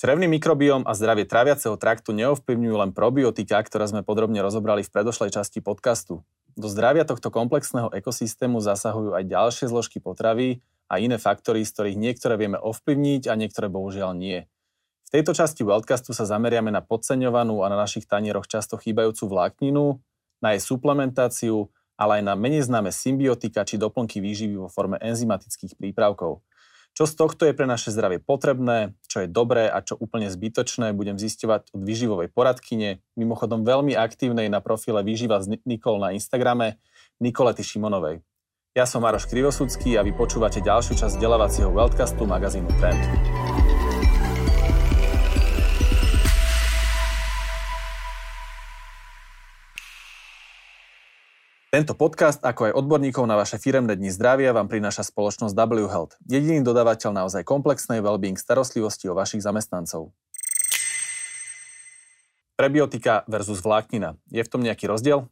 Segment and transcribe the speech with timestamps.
[0.00, 5.28] Črevný mikrobióm a zdravie traviaceho traktu neovplyvňujú len probiotika, ktoré sme podrobne rozobrali v predošlej
[5.28, 6.24] časti podcastu.
[6.56, 12.00] Do zdravia tohto komplexného ekosystému zasahujú aj ďalšie zložky potravy a iné faktory, z ktorých
[12.00, 14.48] niektoré vieme ovplyvniť a niektoré bohužiaľ nie.
[15.04, 20.00] V tejto časti Wildcastu sa zameriame na podceňovanú a na našich tanieroch často chýbajúcu vlákninu,
[20.40, 21.68] na jej suplementáciu,
[22.00, 26.40] ale aj na menej známe symbiotika či doplnky výživy vo forme enzymatických prípravkov.
[26.90, 30.92] Čo z tohto je pre naše zdravie potrebné, čo je dobré a čo úplne zbytočné,
[30.92, 36.82] budem zisťovať od výživovej poradkyne, mimochodom veľmi aktívnej na profile Výživa z Nikol na Instagrame,
[37.22, 38.20] Nikolety Šimonovej.
[38.74, 43.29] Ja som Maroš Krivosudský a vy počúvate ďalšiu časť vzdelávacieho Weltcastu magazínu Trend.
[51.70, 56.18] Tento podcast, ako aj odborníkov na vaše firemné dni zdravia, vám prináša spoločnosť W Health,
[56.26, 60.10] jediný dodávateľ naozaj komplexnej well-being starostlivosti o vašich zamestnancov.
[62.58, 64.18] Prebiotika versus vláknina.
[64.34, 65.30] Je v tom nejaký rozdiel?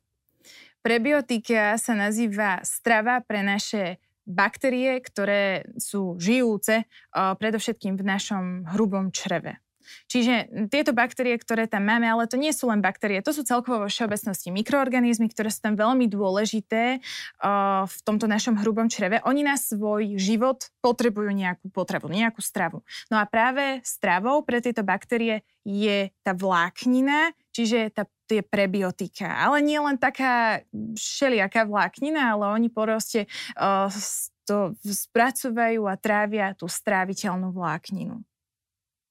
[0.79, 6.87] Prebiotika sa nazýva strava pre naše baktérie, ktoré sú žijúce
[7.19, 8.45] predovšetkým v našom
[8.79, 9.59] hrubom čreve.
[10.07, 13.85] Čiže tieto baktérie, ktoré tam máme, ale to nie sú len baktérie, to sú celkovo
[13.85, 19.23] vo všeobecnosti mikroorganizmy, ktoré sú tam veľmi dôležité uh, v tomto našom hrubom čreve.
[19.25, 22.85] Oni na svoj život potrebujú nejakú potravu, nejakú stravu.
[23.13, 29.41] No a práve stravou pre tieto baktérie je tá vláknina, čiže tá tie prebiotika.
[29.41, 33.25] Ale nie len taká všelijaká vláknina, ale oni proste
[33.57, 33.89] uh,
[34.45, 38.21] to spracovajú a trávia tú stráviteľnú vlákninu.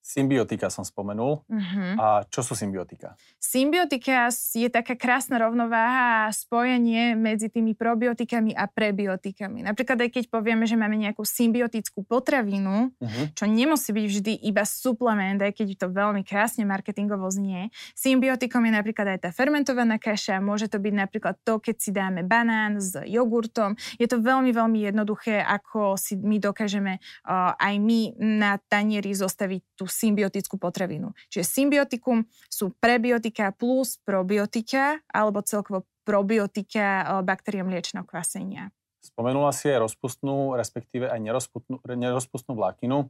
[0.00, 1.44] Symbiotika som spomenul.
[1.44, 1.92] Uh-huh.
[2.00, 3.18] A čo sú symbiotika?
[3.36, 9.60] Symbiotika je taká krásna rovnováha a spojenie medzi tými probiotikami a prebiotikami.
[9.66, 13.24] Napríklad aj keď povieme, že máme nejakú symbiotickú potravinu, uh-huh.
[13.34, 17.68] čo nemusí byť vždy iba suplement, aj keď to veľmi krásne marketingovo znie.
[17.92, 22.22] Symbiotikom je napríklad aj tá fermentovaná kaša, môže to byť napríklad to, keď si dáme
[22.22, 23.74] banán s jogurtom.
[23.98, 29.74] Je to veľmi, veľmi jednoduché, ako si my dokážeme uh, aj my na tanieri zostaviť
[29.74, 31.16] tú symbiotickú potravinu.
[31.32, 38.72] Čiže symbiotikum sú prebiotika plus probiotika alebo celkovo probiotika eh, baktérií mliečného kvasenia.
[38.98, 43.08] Spomenula si aj rozpustnú, respektíve aj nerozpustnú, nerozpustnú vlákinu.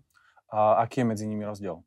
[0.49, 1.85] A aký je medzi nimi rozdiel?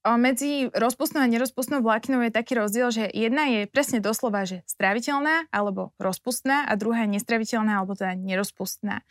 [0.00, 5.52] Medzi rozpustnou a nerozpustnou vlákninou je taký rozdiel, že jedna je presne doslova, že straviteľná
[5.52, 9.04] alebo rozpustná a druhá je nestraviteľná alebo teda nerozpustná.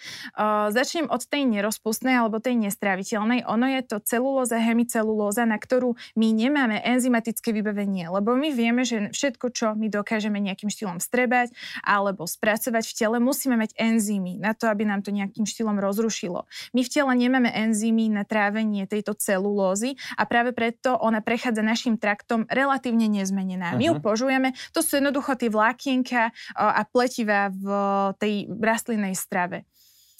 [0.74, 3.46] Začnem od tej nerozpustnej alebo tej nestraviteľnej.
[3.46, 9.14] Ono je to celulóza, hemicelulóza, na ktorú my nemáme enzymatické vybavenie, lebo my vieme, že
[9.14, 11.54] všetko, čo my dokážeme nejakým štýlom strebať
[11.86, 16.50] alebo spracovať v tele, musíme mať enzymy na to, aby nám to nejakým štýlom rozrušilo.
[16.74, 21.60] My v tele nemáme enzymy na trávenie tejto celulózy a práve preto preto ona prechádza
[21.60, 23.76] našim traktom relatívne nezmenená.
[23.76, 23.80] Uh-huh.
[23.84, 24.04] My ju mhm.
[24.04, 27.68] požujeme, to sú jednoducho tie vlákienka a pletiva v
[28.16, 29.68] tej rastlinnej strave.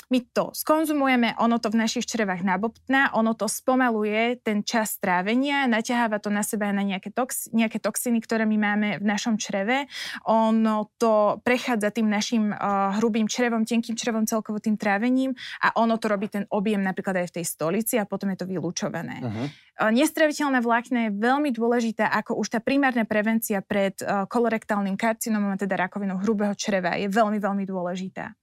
[0.10, 5.70] My to skonzumujeme, ono to v našich črevách nabobtná, ono to spomaluje ten čas strávenia,
[5.70, 9.86] naťaháva to na seba na nejaké, tox, nejaké toxiny, ktoré my máme v našom čreve.
[10.26, 16.02] Ono to prechádza tým našim uh, hrubým črevom, tenkým črevom, celkovo tým trávením a ono
[16.02, 19.22] to robí ten objem napríklad aj v tej stolici a potom je to vylúčované.
[19.22, 19.46] Uh-huh.
[19.78, 25.54] Uh, nestraviteľné vlákne je veľmi dôležité ako už tá primárna prevencia pred uh, kolorektálnym karcinomom,
[25.54, 28.39] teda rakovinou hrubého čreva je veľmi, veľmi dôležitá.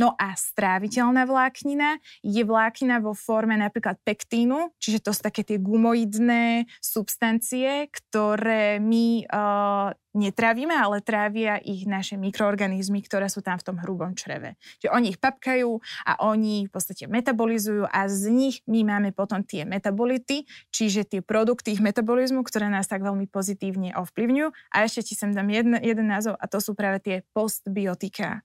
[0.00, 5.60] No a stráviteľná vláknina je vláknina vo forme napríklad pektínu, čiže to sú také tie
[5.60, 13.66] gumoidné substancie, ktoré my uh, netravíme, ale trávia ich naše mikroorganizmy, ktoré sú tam v
[13.68, 14.56] tom hrubom čreve.
[14.80, 15.68] Čiže oni ich papkajú
[16.08, 21.20] a oni v podstate metabolizujú a z nich my máme potom tie metabolity, čiže tie
[21.20, 24.48] produkty ich metabolizmu, ktoré nás tak veľmi pozitívne ovplyvňujú.
[24.72, 28.40] A ešte ti sem dám jeden, jeden názov a to sú práve tie postbiotika.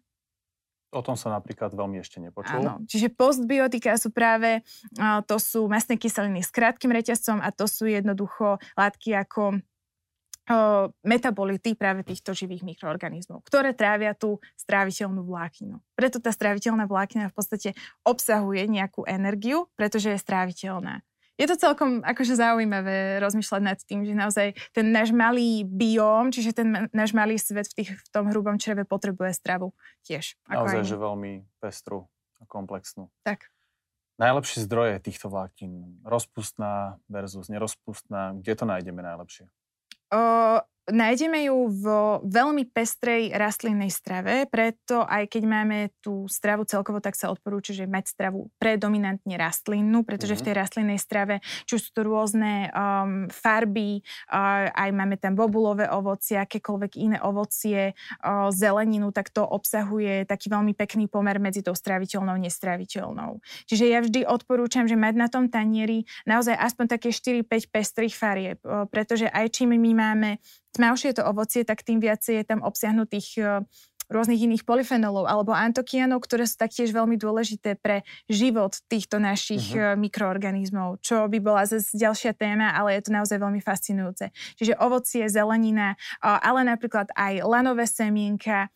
[0.95, 2.63] O tom som napríklad veľmi ešte nepočul.
[2.63, 4.63] Áno, čiže postbiotika sú práve,
[5.27, 9.59] to sú masné kyseliny s krátkým reťazcom a to sú jednoducho látky ako
[11.01, 15.81] metabolity práve týchto živých mikroorganizmov, ktoré trávia tú stráviteľnú vlákninu.
[15.97, 17.69] Preto tá stráviteľná vláknina v podstate
[18.05, 21.01] obsahuje nejakú energiu, pretože je stráviteľná
[21.35, 26.55] je to celkom akože zaujímavé rozmýšľať nad tým, že naozaj ten náš malý bióm, čiže
[26.55, 29.75] ten náš malý svet v, tých, v tom hrubom čreve potrebuje stravu
[30.07, 30.39] tiež.
[30.47, 30.87] Ako naozaj, aj...
[30.87, 32.07] že veľmi pestru
[32.39, 33.11] a komplexnú.
[33.27, 33.51] Tak.
[34.15, 39.51] Najlepšie zdroje týchto vláknin, rozpustná versus nerozpustná, kde to nájdeme najlepšie?
[40.15, 41.85] O, Nájdeme ju v
[42.29, 47.89] veľmi pestrej rastlinnej strave, preto aj keď máme tú stravu celkovo, tak sa odporúča, že
[47.89, 50.45] mať stravu predominantne rastlinnú, pretože mm-hmm.
[50.45, 55.89] v tej rastlinnej strave, či sú to rôzne um, farby, uh, aj máme tam bobulové
[55.89, 61.73] ovocie, akékoľvek iné ovocie, uh, zeleninu, tak to obsahuje taký veľmi pekný pomer medzi tou
[61.73, 63.41] straviteľnou a nestraviteľnou.
[63.65, 68.61] Čiže ja vždy odporúčam, že mať na tom tanieri naozaj aspoň také 4-5 pestrých farieb,
[68.61, 70.37] uh, pretože aj čím my máme
[70.75, 73.41] tmavšie to ovocie, tak tým viacej je tam obsiahnutých e,
[74.09, 79.97] rôznych iných polyfenolov alebo antokianov, ktoré sú taktiež veľmi dôležité pre život týchto našich uh-huh.
[79.97, 84.29] mikroorganizmov, čo by bola zase ďalšia téma, ale je to naozaj veľmi fascinujúce.
[84.61, 88.69] Čiže ovocie, zelenina, ale napríklad aj lanové semienka,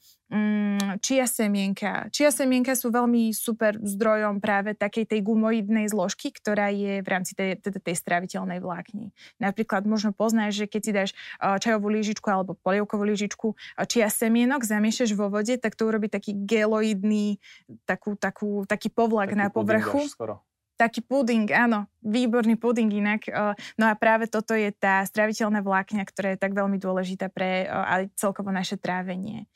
[1.01, 2.09] čia semienka.
[2.13, 7.33] Čia semienka sú veľmi super zdrojom práve takej tej gumoidnej zložky, ktorá je v rámci
[7.33, 9.09] tej, tej, tej straviteľnej vlákni.
[9.41, 11.09] Napríklad možno poznáš, že keď si dáš
[11.41, 16.09] uh, čajovú lyžičku alebo polievkovú lyžičku uh, čia semienok, zamiešaš vo vode, tak to urobí
[16.09, 17.41] taký geloidný,
[17.89, 20.05] takú, takú, taký povlak taký na povrchu.
[20.05, 20.48] Skoro.
[20.79, 23.27] Taký puding, áno, výborný puding inak.
[23.75, 28.15] No a práve toto je tá straviteľná vlákňa, ktorá je tak veľmi dôležitá pre aj
[28.15, 29.51] celkovo naše trávenie.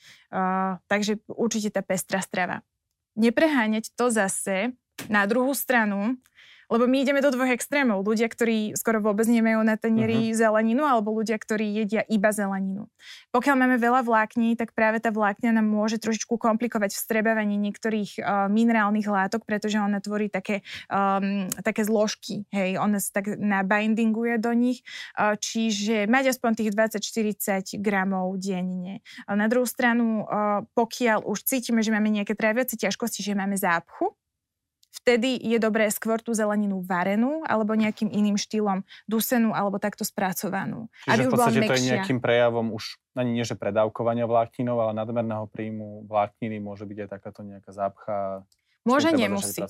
[0.91, 2.59] Takže určite tá pestrá strava.
[3.15, 4.75] Nepreháňať to zase
[5.07, 6.19] na druhú stranu,
[6.73, 8.01] lebo my ideme do dvoch extrémov.
[8.01, 10.41] Ľudia, ktorí skoro vôbec nemajú na tanieri uh-huh.
[10.41, 12.89] zeleninu, alebo ľudia, ktorí jedia iba zeleninu.
[13.29, 18.49] Pokiaľ máme veľa vlákní, tak práve tá vlákňa nám môže trošičku komplikovať vstrebávanie niektorých uh,
[18.49, 22.49] minerálnych látok, pretože ona tvorí také, um, také zložky.
[22.49, 24.81] Hej, ona sa tak nabindinguje do nich.
[25.13, 29.05] Uh, čiže mať aspoň tých 20-40 gramov denne.
[29.29, 33.53] Uh, na druhú stranu, uh, pokiaľ už cítime, že máme nejaké tráviace ťažkosti, že máme
[33.53, 34.17] zápchu,
[35.01, 40.87] vtedy je dobré skôr tú zeleninu varenú alebo nejakým iným štýlom dusenú alebo takto spracovanú.
[41.03, 44.93] Čiže aby v podstate to je nejakým prejavom už ani nie, že predávkovania vlákninov, ale
[44.97, 48.41] nadmerného príjmu vlákniny môže byť aj takáto nejaká zápcha
[48.83, 49.63] Môže, nemusí.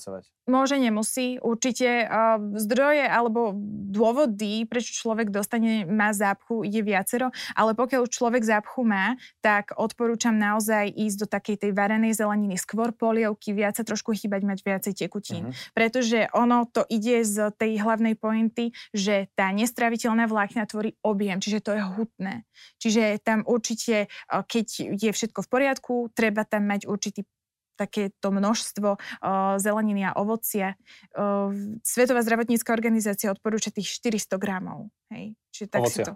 [0.49, 1.37] Môže, nemusí.
[1.37, 3.53] Určite uh, zdroje alebo
[3.93, 9.13] dôvody, prečo človek dostane, má zápchu, je viacero, ale pokiaľ človek zápchu má,
[9.45, 14.41] tak odporúčam naozaj ísť do takej tej varenej zeleniny, skôr polievky, viac sa trošku chýbať,
[14.49, 15.53] mať viacej tekutín.
[15.53, 15.71] Uh-huh.
[15.77, 21.61] Pretože ono to ide z tej hlavnej pointy, že tá nestraviteľná vlákna tvorí objem, čiže
[21.61, 22.35] to je hutné.
[22.81, 27.29] Čiže tam určite, keď je všetko v poriadku, treba tam mať určitý
[27.75, 30.77] takéto množstvo uh, zeleniny a ovocia.
[31.13, 34.93] Uh, Svetová zdravotnícka organizácia odporúča tých 400 gramov.
[35.09, 35.33] Hej.
[35.53, 36.05] Čiže tak ovocia.
[36.05, 36.13] si to...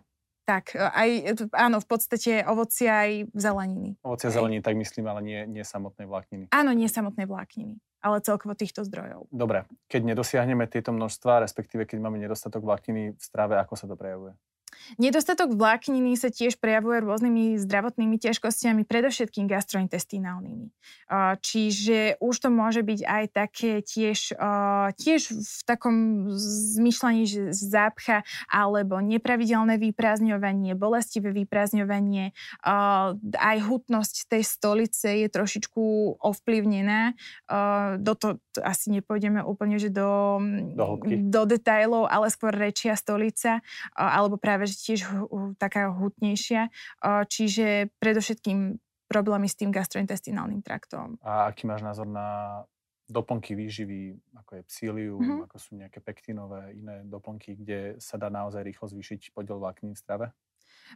[0.47, 3.99] Tak, aj, áno, v podstate ovocia aj zeleniny.
[3.99, 6.47] Ovocia, zeleniny, tak myslím, ale nie, nie samotné vlákniny.
[6.55, 9.27] Áno, nie samotné vlákniny, ale celkovo týchto zdrojov.
[9.27, 13.99] Dobre, keď nedosiahneme tieto množstva, respektíve keď máme nedostatok vlákniny v strave, ako sa to
[13.99, 14.39] prejavuje?
[14.95, 20.71] Nedostatok vlákniny sa tiež prejavuje rôznymi zdravotnými ťažkostiami, predovšetkým gastrointestinálnymi.
[21.43, 24.35] Čiže už to môže byť aj také tiež,
[24.95, 26.27] tiež v takom
[26.79, 32.31] zmyšľaní, že zápcha alebo nepravidelné vyprázdňovanie, bolestivé vyprázdňovanie,
[33.35, 35.83] aj hutnosť tej stolice je trošičku
[36.19, 37.15] ovplyvnená.
[37.99, 40.39] Do to asi nepôjdeme úplne že do,
[40.75, 43.59] do, do detailov, ale skôr rečia stolica,
[43.95, 44.99] alebo práve že tiež
[45.55, 46.67] taká hutnejšia.
[47.03, 48.75] Čiže predovšetkým
[49.07, 51.15] problémy s tým gastrointestinálnym traktom.
[51.23, 52.59] A aký máš názor na
[53.07, 55.45] doplnky výživy, ako je psílium, mm-hmm.
[55.47, 60.01] ako sú nejaké pektinové, iné doplnky, kde sa dá naozaj rýchlo zvýšiť podiel vláknín v
[60.03, 60.25] strave?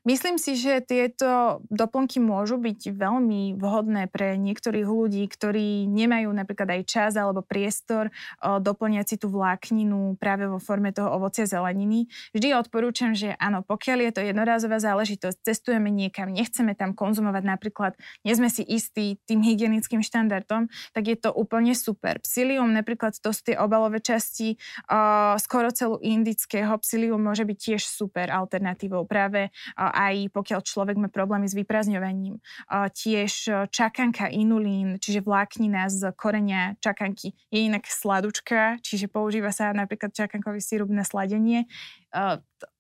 [0.02, 6.80] Myslím si, že tieto doplnky môžu byť veľmi vhodné pre niektorých ľudí, ktorí nemajú napríklad
[6.80, 8.10] aj čas alebo priestor
[8.42, 12.10] doplňať si tú vlákninu práve vo forme toho ovocia zeleniny.
[12.34, 17.94] Vždy odporúčam, že áno, pokiaľ je to jednorázová záležitosť, cestujeme niekam, nechceme tam konzumovať napríklad,
[18.26, 22.18] nie sme si istí tým hygienickým štandardom, tak je to úplne super.
[22.24, 24.58] Psilium, napríklad to sú tie obalové časti
[25.38, 29.54] skoro celú indického psilium môže byť tiež super alternatívou práve
[29.90, 32.38] aj pokiaľ človek má problémy s vyprázdňovaním.
[32.70, 40.14] Tiež čakanka inulín, čiže vláknina z korenia čakanky je inak sladučka, čiže používa sa napríklad
[40.14, 41.66] čakankový sírup na sladenie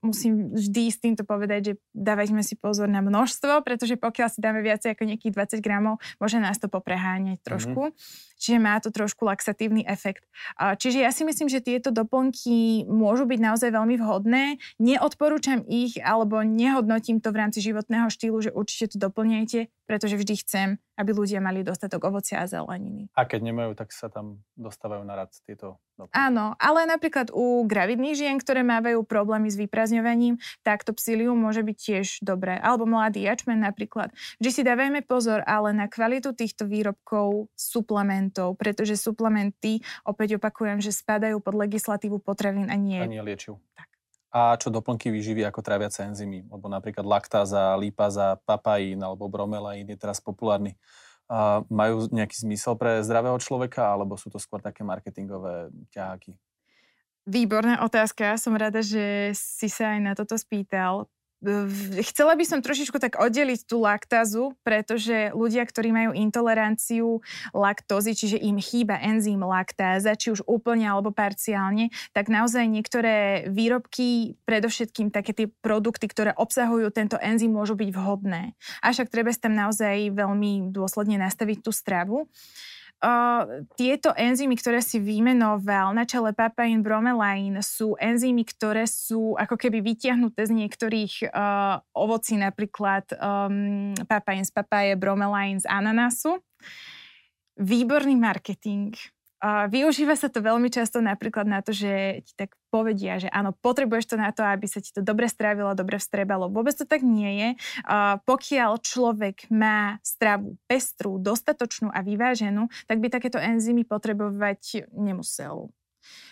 [0.03, 4.61] musím vždy s týmto povedať, že dávajme si pozor na množstvo, pretože pokiaľ si dáme
[4.61, 7.45] viac ako nejakých 20 gramov, môže nás to popreháňať mhm.
[7.45, 7.81] trošku.
[7.91, 8.39] Mm-hmm.
[8.41, 10.25] Čiže má to trošku laxatívny efekt.
[10.57, 14.57] Čiže ja si myslím, že tieto doplnky môžu byť naozaj veľmi vhodné.
[14.81, 19.69] Neodporúčam ich alebo nehodnotím to v rámci životného štýlu, že určite to doplňajte.
[19.85, 23.09] Pretože vždy chcem, aby ľudia mali dostatok ovocia a zeleniny.
[23.17, 26.15] A keď nemajú, tak sa tam dostávajú na rad tieto doplnky.
[26.15, 31.61] Áno, ale napríklad u gravidných žien, ktoré mávajú problémy s vyprazňovaním, tak to psilium môže
[31.61, 32.57] byť tiež dobré.
[32.57, 34.13] Alebo mladý jačmen napríklad.
[34.41, 40.95] Vždy si dávajme pozor ale na kvalitu týchto výrobkov, suplementov, pretože suplementy, opäť opakujem, že
[40.95, 43.01] spadajú pod legislatívu potravín a nie...
[43.01, 43.59] A nie liečiv.
[43.75, 43.90] Tak
[44.31, 50.00] a čo doplnky výživy ako tráviace enzymy, lebo napríklad laktáza, lípaza, papajín alebo bromelaín je
[50.00, 50.79] teraz populárny.
[51.27, 56.35] A majú nejaký zmysel pre zdravého človeka, alebo sú to skôr také marketingové ťaháky?
[57.27, 58.39] Výborná otázka.
[58.39, 61.07] Som rada, že si sa aj na toto spýtal
[62.05, 68.38] chcela by som trošičku tak oddeliť tú laktázu, pretože ľudia, ktorí majú intoleranciu laktózy, čiže
[68.38, 75.33] im chýba enzym laktáza, či už úplne alebo parciálne, tak naozaj niektoré výrobky, predovšetkým také
[75.33, 78.53] tie produkty, ktoré obsahujú tento enzym, môžu byť vhodné.
[78.86, 82.29] Avšak treba tam naozaj veľmi dôsledne nastaviť tú stravu.
[83.01, 89.58] Uh, tieto enzymy, ktoré si vymenoval, na čele papain, bromelain, sú enzymy, ktoré sú ako
[89.58, 96.46] keby vytiahnuté z niektorých uh, ovocí, napríklad um, papain z papaje, bromelain z ananasu.
[97.58, 98.93] Výborný marketing
[99.43, 104.13] využíva sa to veľmi často napríklad na to, že ti tak povedia, že áno, potrebuješ
[104.13, 106.48] to na to, aby sa ti to dobre strávilo, dobre vstrebalo.
[106.48, 107.50] Vôbec to tak nie je.
[108.24, 115.74] Pokiaľ človek má stravu pestrú, dostatočnú a vyváženú, tak by takéto enzymy potrebovať nemusel.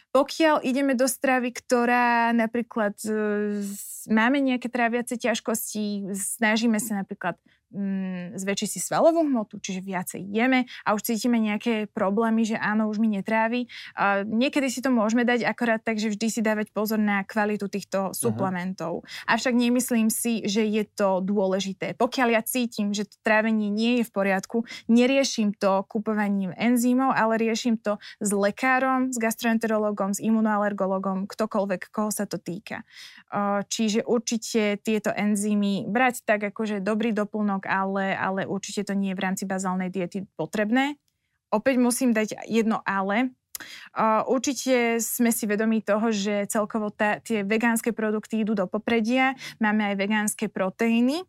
[0.09, 3.61] Pokiaľ ideme do stravy, ktorá napríklad uh,
[4.09, 7.37] máme nejaké tráviace ťažkosti, snažíme sa napríklad
[7.73, 12.89] mm, zväčší si svalovú hmotu, čiže viacej jeme a už cítime nejaké problémy, že áno,
[12.89, 13.69] už mi netrávi.
[13.95, 17.69] A niekedy si to môžeme dať akorát tak, že vždy si dávať pozor na kvalitu
[17.69, 18.13] týchto mhm.
[18.13, 18.93] suplementov.
[19.01, 19.31] Uh-huh.
[19.31, 21.93] Avšak nemyslím si, že je to dôležité.
[21.95, 27.37] Pokiaľ ja cítim, že to trávenie nie je v poriadku, neriešim to kupovaním enzymov, ale
[27.37, 32.83] riešim to s lekárom, s gastroenterologom, s imunoalergologom, ktokoľvek, koho sa to týka.
[33.69, 39.11] Čiže určite tieto enzymy brať tak, akože dobrý doplnok doplnok, ale, ale určite to nie
[39.11, 40.95] je v rámci bazálnej diety potrebné.
[41.51, 43.33] Opäť musím dať jedno ale.
[44.29, 49.35] Určite sme si vedomí toho, že celkovo tá, tie vegánske produkty idú do popredia.
[49.59, 51.25] Máme aj vegánske proteíny.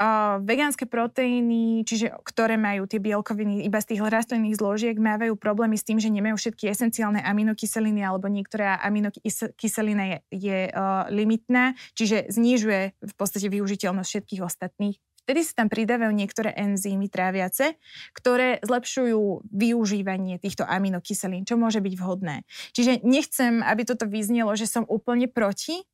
[0.00, 5.76] Uh, vegánske proteíny, čiže ktoré majú tie bielkoviny iba z tých rastlinných zložiek, mávajú problémy
[5.76, 12.32] s tým, že nemajú všetky esenciálne aminokyseliny alebo niektorá aminokyselina je, je uh, limitná, čiže
[12.32, 14.96] znižuje v podstate využiteľnosť všetkých ostatných
[15.30, 17.78] Vtedy sa tam pridávajú niektoré enzymy tráviace,
[18.18, 22.42] ktoré zlepšujú využívanie týchto aminokyselín, čo môže byť vhodné.
[22.74, 25.86] Čiže nechcem, aby toto vyznelo, že som úplne proti.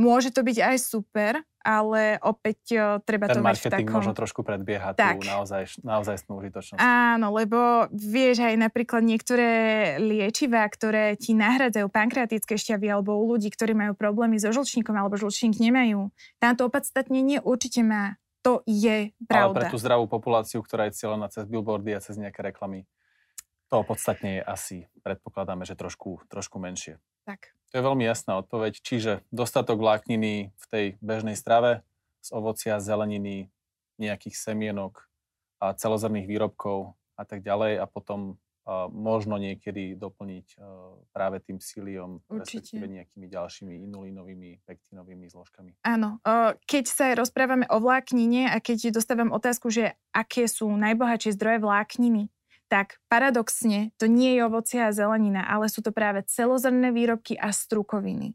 [0.00, 4.00] Môže to byť aj super, ale opäť uh, treba Ten to mať v takom...
[4.00, 5.20] možno trošku predbieha tak.
[5.20, 6.80] tú naozaj, naozaj užitočnosť.
[6.80, 9.52] Áno, lebo vieš aj napríklad niektoré
[10.00, 15.20] liečivá, ktoré ti nahradzajú pankreatické šťavy alebo u ľudí, ktorí majú problémy so žlčníkom alebo
[15.20, 16.08] žlčník nemajú.
[16.40, 19.56] Táto opodstatnenie určite má to je pravda.
[19.56, 22.84] Ale pre tú zdravú populáciu, ktorá je cieľená cez billboardy a cez nejaké reklamy,
[23.72, 27.00] to podstatne je asi, predpokladáme, že trošku, trošku menšie.
[27.24, 27.56] Tak.
[27.72, 28.78] To je veľmi jasná odpoveď.
[28.84, 31.82] Čiže dostatok vlákniny v tej bežnej strave
[32.20, 33.50] z ovocia, zeleniny,
[33.96, 35.08] nejakých semienok
[35.58, 38.36] a celozrných výrobkov a tak ďalej a potom
[38.92, 40.58] možno niekedy doplniť e,
[41.12, 45.76] práve tým psíliom, respektíve nejakými ďalšími inulínovými, pektínovými zložkami.
[45.84, 46.16] Áno.
[46.64, 52.32] Keď sa rozprávame o vláknine a keď dostávam otázku, že aké sú najbohatšie zdroje vlákniny,
[52.72, 57.52] tak paradoxne to nie je ovocie a zelenina, ale sú to práve celozrnné výrobky a
[57.52, 58.32] strukoviny.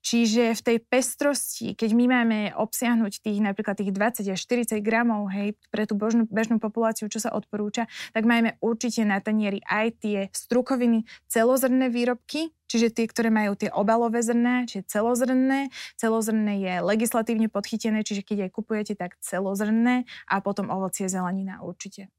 [0.00, 5.28] Čiže v tej pestrosti, keď my máme obsiahnuť tých napríklad tých 20 až 40 gramov
[5.32, 9.86] hej, pre tú bežnú, bežnú populáciu, čo sa odporúča, tak máme určite na tanieri aj
[10.00, 15.70] tie strukoviny, celozrné výrobky, čiže tie, ktoré majú tie obalové zrná, čiže celozrné.
[15.96, 22.10] Celozrné je legislatívne podchytené, čiže keď aj kupujete, tak celozrné a potom ovocie, zelenina určite.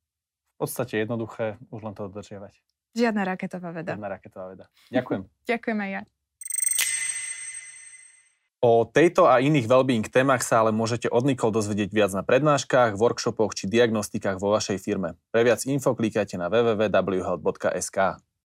[0.57, 2.57] V podstate jednoduché, už len to dodržiavať.
[2.97, 3.93] Žiadna raketová veda.
[3.93, 4.65] Žiadna raketová veda.
[4.89, 5.21] Ďakujem.
[5.45, 6.01] Ďakujem aj ja.
[8.57, 12.97] O tejto a iných wellbeing témach sa ale môžete od Nikol dozvedieť viac na prednáškach,
[12.97, 15.13] workshopoch či diagnostikách vo vašej firme.
[15.29, 17.97] Pre viac info klikajte na www.whealth.sk.